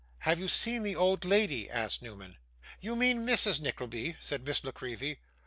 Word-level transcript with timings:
'Have 0.21 0.39
you 0.39 0.47
seen 0.47 0.81
the 0.81 0.95
old 0.95 1.23
lady?' 1.25 1.69
asked 1.69 2.01
Newman. 2.01 2.37
'You 2.79 2.95
mean 2.95 3.23
Mrs. 3.23 3.59
Nickleby?' 3.61 4.15
said 4.19 4.43
Miss 4.43 4.63
La 4.63 4.71
Creevy. 4.71 5.19